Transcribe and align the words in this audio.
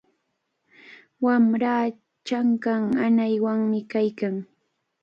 Wamraa 1.25 1.85
chanka 2.27 2.71
nanaywanmi 2.95 3.79
kaykan. 3.91 4.35